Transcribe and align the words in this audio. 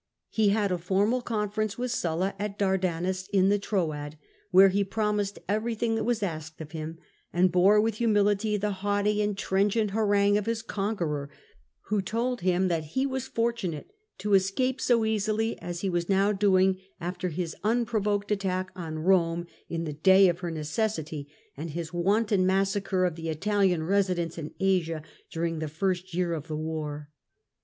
He 0.31 0.49
had 0.49 0.71
a 0.71 0.79
formal 0.79 1.21
conference 1.21 1.77
with 1.77 1.91
Sulla 1.91 2.33
at 2.39 2.57
Dardanus 2.57 3.27
in 3.31 3.49
the 3.49 3.59
Troad, 3.59 4.17
where 4.49 4.69
he 4.69 4.83
promised 4.83 5.37
everything 5.47 5.93
that 5.93 6.03
was 6.05 6.23
asked 6.23 6.59
of 6.59 6.71
him, 6.71 6.97
and 7.31 7.51
bore 7.51 7.79
with 7.79 7.97
humility 7.97 8.57
the 8.57 8.71
haughty 8.81 9.21
and 9.21 9.37
trenchant 9.37 9.91
harangue 9.91 10.39
of 10.39 10.47
his 10.47 10.63
conqueror, 10.63 11.29
who 11.89 12.01
told 12.01 12.41
him 12.41 12.67
that 12.67 12.83
he 12.95 13.05
was 13.05 13.27
fortunate 13.27 13.91
to 14.17 14.29
©scape 14.31 14.81
so 14.81 15.05
easily 15.05 15.55
as 15.61 15.81
he 15.81 15.87
was 15.91 16.09
now 16.09 16.31
doing, 16.31 16.79
after 16.99 17.29
his 17.29 17.55
unprovoked 17.63 18.31
attack 18.31 18.71
on 18.75 18.95
Koine 19.05 19.45
in 19.69 19.83
the 19.83 19.93
day 19.93 20.27
of 20.27 20.39
her 20.39 20.49
necessity, 20.49 21.29
and 21.55 21.69
his 21.69 21.93
wanton 21.93 22.43
massacre 22.43 23.05
of 23.05 23.13
the 23.15 23.29
Italian 23.29 23.83
residents 23.83 24.39
in 24.39 24.55
Asia 24.59 25.03
during 25.31 25.59
the 25.59 25.67
first 25.67 26.11
year 26.15 26.33
of 26.33 26.47
the 26.47 26.57
war. 26.57 27.11